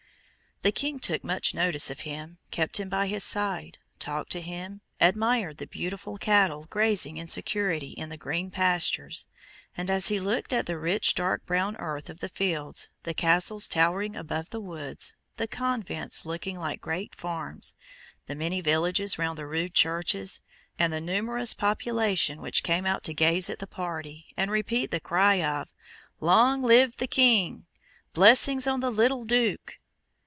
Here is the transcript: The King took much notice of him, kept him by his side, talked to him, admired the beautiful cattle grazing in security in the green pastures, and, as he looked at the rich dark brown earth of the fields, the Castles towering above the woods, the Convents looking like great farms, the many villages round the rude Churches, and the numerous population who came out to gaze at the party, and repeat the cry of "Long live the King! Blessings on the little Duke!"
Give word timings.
The 0.63 0.71
King 0.71 0.99
took 0.99 1.23
much 1.23 1.55
notice 1.55 1.89
of 1.89 2.01
him, 2.01 2.37
kept 2.51 2.79
him 2.79 2.87
by 2.87 3.07
his 3.07 3.23
side, 3.23 3.79
talked 3.97 4.31
to 4.33 4.41
him, 4.41 4.81
admired 4.99 5.57
the 5.57 5.65
beautiful 5.65 6.19
cattle 6.19 6.67
grazing 6.69 7.17
in 7.17 7.25
security 7.27 7.93
in 7.93 8.09
the 8.09 8.17
green 8.17 8.51
pastures, 8.51 9.25
and, 9.75 9.89
as 9.89 10.09
he 10.09 10.19
looked 10.19 10.53
at 10.53 10.67
the 10.67 10.77
rich 10.77 11.15
dark 11.15 11.43
brown 11.47 11.75
earth 11.77 12.11
of 12.11 12.19
the 12.19 12.29
fields, 12.29 12.89
the 13.01 13.15
Castles 13.15 13.67
towering 13.67 14.15
above 14.15 14.51
the 14.51 14.59
woods, 14.59 15.15
the 15.37 15.47
Convents 15.47 16.27
looking 16.27 16.59
like 16.59 16.79
great 16.79 17.15
farms, 17.15 17.73
the 18.27 18.35
many 18.35 18.61
villages 18.61 19.17
round 19.17 19.39
the 19.39 19.47
rude 19.47 19.73
Churches, 19.73 20.41
and 20.77 20.93
the 20.93 21.01
numerous 21.01 21.55
population 21.55 22.37
who 22.37 22.51
came 22.51 22.85
out 22.85 23.03
to 23.05 23.15
gaze 23.15 23.49
at 23.49 23.57
the 23.57 23.65
party, 23.65 24.27
and 24.37 24.51
repeat 24.51 24.91
the 24.91 24.99
cry 24.99 25.41
of 25.41 25.73
"Long 26.19 26.61
live 26.61 26.97
the 26.97 27.07
King! 27.07 27.65
Blessings 28.13 28.67
on 28.67 28.79
the 28.81 28.91
little 28.91 29.23
Duke!" 29.25 29.79